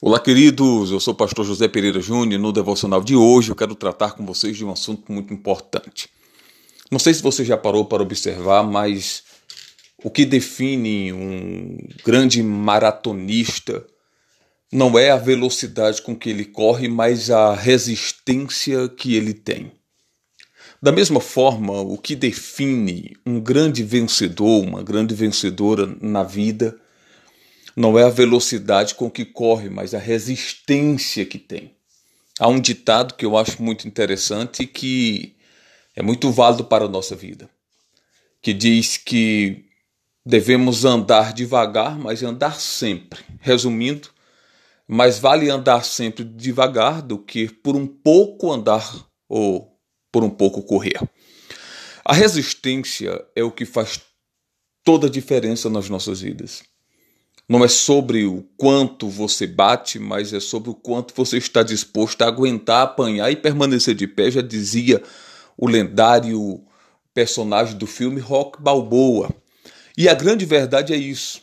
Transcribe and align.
Olá, 0.00 0.18
queridos. 0.18 0.90
Eu 0.90 0.98
sou 0.98 1.14
o 1.14 1.16
pastor 1.16 1.46
José 1.46 1.68
Pereira 1.68 2.00
Júnior. 2.00 2.40
No 2.40 2.52
devocional 2.52 3.02
de 3.02 3.14
hoje, 3.14 3.50
eu 3.50 3.56
quero 3.56 3.76
tratar 3.76 4.12
com 4.12 4.26
vocês 4.26 4.56
de 4.56 4.64
um 4.64 4.72
assunto 4.72 5.10
muito 5.10 5.32
importante. 5.32 6.08
Não 6.90 6.98
sei 6.98 7.14
se 7.14 7.22
você 7.22 7.44
já 7.44 7.56
parou 7.56 7.84
para 7.84 8.02
observar, 8.02 8.64
mas 8.64 9.22
o 10.02 10.10
que 10.10 10.24
define 10.24 11.12
um 11.12 11.78
grande 12.04 12.42
maratonista 12.42 13.86
não 14.70 14.98
é 14.98 15.10
a 15.10 15.16
velocidade 15.16 16.02
com 16.02 16.14
que 16.14 16.28
ele 16.28 16.44
corre, 16.44 16.88
mas 16.88 17.30
a 17.30 17.54
resistência 17.54 18.88
que 18.88 19.14
ele 19.14 19.32
tem. 19.32 19.70
Da 20.82 20.90
mesma 20.90 21.20
forma, 21.20 21.80
o 21.80 21.96
que 21.96 22.16
define 22.16 23.16
um 23.24 23.40
grande 23.40 23.84
vencedor, 23.84 24.62
uma 24.62 24.82
grande 24.82 25.14
vencedora 25.14 25.96
na 26.00 26.24
vida, 26.24 26.78
não 27.76 27.98
é 27.98 28.04
a 28.04 28.10
velocidade 28.10 28.94
com 28.94 29.10
que 29.10 29.24
corre, 29.24 29.68
mas 29.68 29.94
a 29.94 29.98
resistência 29.98 31.24
que 31.24 31.38
tem. 31.38 31.74
Há 32.38 32.48
um 32.48 32.60
ditado 32.60 33.14
que 33.14 33.24
eu 33.24 33.36
acho 33.36 33.62
muito 33.62 33.86
interessante 33.86 34.62
e 34.62 34.66
que 34.66 35.36
é 35.94 36.02
muito 36.02 36.30
válido 36.30 36.64
para 36.64 36.84
a 36.84 36.88
nossa 36.88 37.14
vida, 37.14 37.48
que 38.42 38.52
diz 38.52 38.96
que 38.96 39.64
devemos 40.26 40.84
andar 40.84 41.32
devagar, 41.32 41.98
mas 41.98 42.22
andar 42.22 42.60
sempre. 42.60 43.20
Resumindo, 43.40 44.08
mais 44.86 45.18
vale 45.18 45.50
andar 45.50 45.84
sempre 45.84 46.24
devagar 46.24 47.02
do 47.02 47.18
que 47.18 47.48
por 47.48 47.76
um 47.76 47.86
pouco 47.86 48.52
andar 48.52 49.06
ou 49.28 49.78
por 50.10 50.24
um 50.24 50.30
pouco 50.30 50.62
correr. 50.62 51.00
A 52.04 52.12
resistência 52.12 53.24
é 53.34 53.42
o 53.42 53.50
que 53.50 53.64
faz 53.64 54.00
toda 54.84 55.06
a 55.06 55.10
diferença 55.10 55.70
nas 55.70 55.88
nossas 55.88 56.20
vidas. 56.20 56.62
Não 57.48 57.62
é 57.62 57.68
sobre 57.68 58.24
o 58.24 58.42
quanto 58.56 59.08
você 59.08 59.46
bate, 59.46 59.98
mas 59.98 60.32
é 60.32 60.40
sobre 60.40 60.70
o 60.70 60.74
quanto 60.74 61.12
você 61.14 61.36
está 61.36 61.62
disposto 61.62 62.22
a 62.22 62.26
aguentar, 62.26 62.82
apanhar 62.82 63.30
e 63.30 63.36
permanecer 63.36 63.94
de 63.94 64.06
pé, 64.06 64.30
já 64.30 64.40
dizia 64.40 65.02
o 65.56 65.68
lendário 65.68 66.62
personagem 67.12 67.76
do 67.76 67.86
filme 67.86 68.18
Rock 68.18 68.60
Balboa. 68.60 69.30
E 69.96 70.08
a 70.08 70.14
grande 70.14 70.44
verdade 70.44 70.92
é 70.92 70.96
isso. 70.96 71.42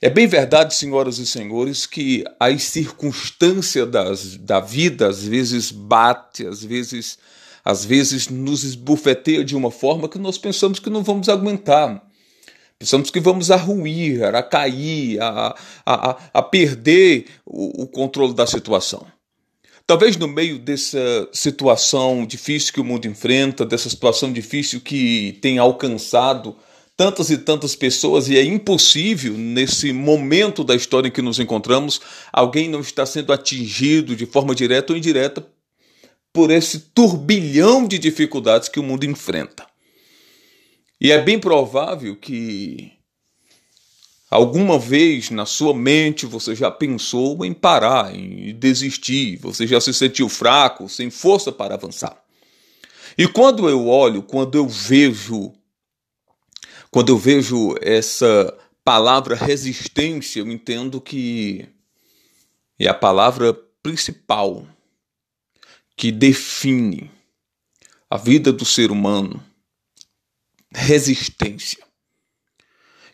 É 0.00 0.10
bem 0.10 0.26
verdade, 0.26 0.74
senhoras 0.74 1.18
e 1.18 1.26
senhores, 1.26 1.86
que 1.86 2.22
as 2.38 2.62
circunstâncias 2.64 3.90
das, 3.90 4.36
da 4.36 4.60
vida 4.60 5.08
às 5.08 5.24
vezes 5.24 5.70
bate, 5.70 6.46
às 6.46 6.62
vezes, 6.62 7.18
às 7.64 7.84
vezes 7.84 8.28
nos 8.28 8.64
esbufeteia 8.64 9.42
de 9.42 9.56
uma 9.56 9.70
forma 9.70 10.08
que 10.08 10.18
nós 10.18 10.36
pensamos 10.36 10.78
que 10.78 10.90
não 10.90 11.02
vamos 11.02 11.30
aguentar. 11.30 12.06
Pensamos 12.84 13.10
que 13.10 13.18
vamos 13.18 13.50
a 13.50 13.56
ruir, 13.56 14.22
a 14.22 14.42
cair, 14.42 15.18
a, 15.18 15.56
a, 15.86 16.18
a 16.34 16.42
perder 16.42 17.24
o, 17.46 17.84
o 17.84 17.86
controle 17.86 18.34
da 18.34 18.46
situação. 18.46 19.06
Talvez 19.86 20.18
no 20.18 20.28
meio 20.28 20.58
dessa 20.58 21.26
situação 21.32 22.26
difícil 22.26 22.74
que 22.74 22.82
o 22.82 22.84
mundo 22.84 23.06
enfrenta, 23.06 23.64
dessa 23.64 23.88
situação 23.88 24.30
difícil 24.30 24.82
que 24.82 25.38
tem 25.40 25.56
alcançado 25.56 26.54
tantas 26.94 27.30
e 27.30 27.38
tantas 27.38 27.74
pessoas, 27.74 28.28
e 28.28 28.36
é 28.36 28.44
impossível, 28.44 29.32
nesse 29.32 29.90
momento 29.90 30.62
da 30.62 30.74
história 30.74 31.08
em 31.08 31.10
que 31.10 31.22
nos 31.22 31.40
encontramos, 31.40 32.02
alguém 32.30 32.68
não 32.68 32.80
está 32.80 33.06
sendo 33.06 33.32
atingido 33.32 34.14
de 34.14 34.26
forma 34.26 34.54
direta 34.54 34.92
ou 34.92 34.98
indireta 34.98 35.42
por 36.34 36.50
esse 36.50 36.80
turbilhão 36.80 37.88
de 37.88 37.98
dificuldades 37.98 38.68
que 38.68 38.78
o 38.78 38.82
mundo 38.82 39.04
enfrenta. 39.04 39.64
E 41.04 41.12
é 41.12 41.20
bem 41.20 41.38
provável 41.38 42.16
que 42.16 42.90
alguma 44.30 44.78
vez 44.78 45.28
na 45.28 45.44
sua 45.44 45.74
mente 45.74 46.24
você 46.24 46.54
já 46.54 46.70
pensou 46.70 47.44
em 47.44 47.52
parar, 47.52 48.16
em 48.16 48.54
desistir, 48.54 49.36
você 49.36 49.66
já 49.66 49.78
se 49.82 49.92
sentiu 49.92 50.30
fraco, 50.30 50.88
sem 50.88 51.10
força 51.10 51.52
para 51.52 51.74
avançar. 51.74 52.24
E 53.18 53.28
quando 53.28 53.68
eu 53.68 53.86
olho, 53.86 54.22
quando 54.22 54.56
eu 54.56 54.66
vejo, 54.66 55.52
quando 56.90 57.10
eu 57.10 57.18
vejo 57.18 57.74
essa 57.82 58.56
palavra 58.82 59.36
resistência, 59.36 60.40
eu 60.40 60.50
entendo 60.50 61.02
que 61.02 61.68
é 62.78 62.88
a 62.88 62.94
palavra 62.94 63.52
principal 63.82 64.66
que 65.94 66.10
define 66.10 67.10
a 68.08 68.16
vida 68.16 68.50
do 68.50 68.64
ser 68.64 68.90
humano 68.90 69.44
resistência. 70.74 71.82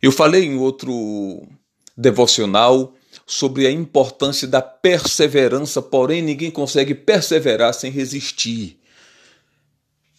Eu 0.02 0.10
falei 0.10 0.44
em 0.44 0.56
outro 0.56 1.46
devocional 1.96 2.94
sobre 3.26 3.66
a 3.66 3.70
importância 3.70 4.48
da 4.48 4.62
perseverança, 4.62 5.82
porém 5.82 6.22
ninguém 6.22 6.50
consegue 6.50 6.94
perseverar 6.94 7.74
sem 7.74 7.90
resistir. 7.90 8.80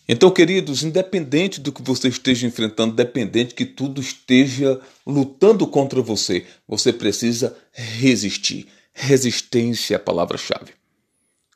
Então, 0.08 0.30
queridos, 0.30 0.84
independente 0.84 1.60
do 1.60 1.72
que 1.72 1.82
você 1.82 2.10
esteja 2.10 2.46
enfrentando, 2.46 2.94
independente 2.94 3.56
que 3.56 3.66
tudo 3.66 4.02
esteja 4.02 4.80
lutando 5.08 5.66
contra 5.66 6.02
você, 6.02 6.46
você 6.68 6.92
precisa 6.92 7.58
resistir. 7.72 8.68
Resistência 8.94 9.96
é 9.96 9.98
a 9.98 10.00
palavra-chave. 10.00 10.74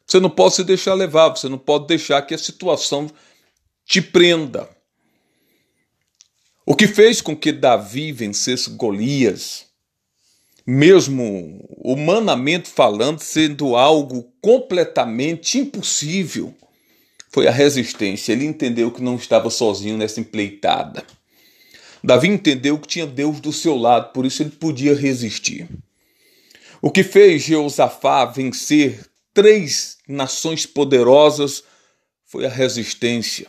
Você 0.08 0.20
não 0.20 0.30
pode 0.30 0.56
se 0.56 0.64
deixar 0.64 0.94
levar, 0.94 1.30
você 1.30 1.50
não 1.50 1.58
pode 1.58 1.88
deixar 1.88 2.22
que 2.22 2.34
a 2.34 2.38
situação 2.38 3.10
te 3.86 4.02
prenda. 4.02 4.70
O 6.66 6.74
que 6.74 6.88
fez 6.88 7.22
com 7.22 7.36
que 7.36 7.52
Davi 7.52 8.12
vencesse 8.12 8.72
Golias, 8.72 9.68
mesmo 10.66 11.64
humanamente 11.78 12.68
falando, 12.70 13.20
sendo 13.20 13.76
algo 13.76 14.34
completamente 14.42 15.60
impossível, 15.60 16.56
foi 17.30 17.48
a 17.48 17.52
resistência. 17.52 18.34
Ele 18.34 18.46
entendeu 18.46 18.90
que 18.90 19.04
não 19.04 19.16
estava 19.16 19.52
sozinho 19.52 19.96
nessa 19.96 20.20
empleitada. 20.20 21.06
Davi 22.04 22.30
entendeu 22.30 22.80
que 22.80 22.88
tinha 22.88 23.06
Deus 23.06 23.40
do 23.40 23.54
seu 23.54 23.76
lado, 23.76 24.12
por 24.12 24.26
isso 24.26 24.42
ele 24.42 24.52
podia 24.52 24.96
resistir. 24.96 25.68
O 26.82 26.90
que 26.90 27.04
fez 27.04 27.44
Jeosafá 27.44 28.26
vencer 28.26 29.06
três 29.36 29.98
nações 30.08 30.66
poderosas 30.66 31.64
foi 32.26 32.46
a 32.46 32.50
resistência. 32.50 33.48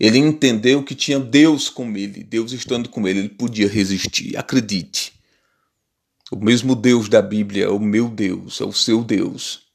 Ele 0.00 0.16
entendeu 0.16 0.82
que 0.82 0.94
tinha 0.94 1.20
Deus 1.20 1.68
com 1.68 1.94
ele, 1.94 2.24
Deus 2.24 2.52
estando 2.52 2.88
com 2.88 3.06
ele, 3.06 3.18
ele 3.18 3.28
podia 3.28 3.68
resistir. 3.68 4.34
Acredite. 4.34 5.12
O 6.32 6.36
mesmo 6.36 6.74
Deus 6.74 7.06
da 7.06 7.20
Bíblia 7.20 7.66
é 7.66 7.68
o 7.68 7.78
meu 7.78 8.08
Deus, 8.08 8.62
é 8.62 8.64
o 8.64 8.72
seu 8.72 9.04
Deus. 9.04 9.66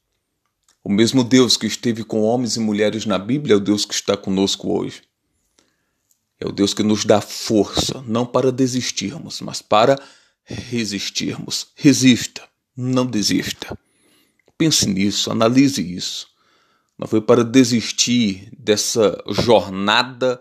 O 0.82 0.90
mesmo 0.90 1.22
Deus 1.22 1.56
que 1.56 1.66
esteve 1.66 2.02
com 2.02 2.22
homens 2.22 2.56
e 2.56 2.60
mulheres 2.60 3.06
na 3.06 3.18
Bíblia 3.18 3.54
é 3.54 3.56
o 3.56 3.60
Deus 3.60 3.84
que 3.84 3.94
está 3.94 4.16
conosco 4.16 4.76
hoje. 4.76 5.02
É 6.40 6.46
o 6.46 6.52
Deus 6.52 6.74
que 6.74 6.82
nos 6.82 7.04
dá 7.04 7.20
força, 7.20 8.02
não 8.04 8.26
para 8.26 8.50
desistirmos, 8.50 9.40
mas 9.40 9.62
para 9.62 9.96
resistirmos. 10.42 11.68
Resista, 11.76 12.42
não 12.76 13.06
desista. 13.06 13.78
Pense 14.58 14.88
nisso, 14.88 15.30
analise 15.30 15.80
isso. 15.82 16.26
Não 16.98 17.06
foi 17.06 17.20
para 17.20 17.44
desistir 17.44 18.48
dessa 18.58 19.22
jornada 19.28 20.40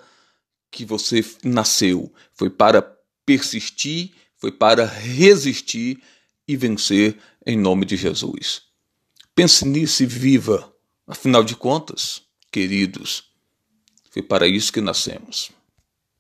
que 0.71 0.85
você 0.85 1.23
nasceu. 1.43 2.13
Foi 2.33 2.49
para 2.49 2.81
persistir, 3.25 4.11
foi 4.37 4.51
para 4.51 4.85
resistir 4.85 6.01
e 6.47 6.55
vencer 6.55 7.17
em 7.45 7.57
nome 7.57 7.85
de 7.85 7.97
Jesus. 7.97 8.63
Pense 9.33 9.65
nisso 9.65 10.03
e 10.03 10.05
viva. 10.05 10.73
Afinal 11.07 11.43
de 11.43 11.55
contas, 11.55 12.21
queridos, 12.51 13.25
foi 14.09 14.21
para 14.21 14.47
isso 14.47 14.71
que 14.71 14.81
nascemos. 14.81 15.51